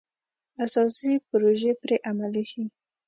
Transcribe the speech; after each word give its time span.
اساسي 0.65 1.11
پروژې 1.27 1.71
پرې 1.81 1.95
عملي 2.09 2.43
شي. 2.51 2.63